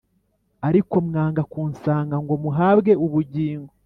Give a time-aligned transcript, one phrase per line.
[0.67, 3.71] Ariko mwanga kunsanga ngo muhabwe ubugingo.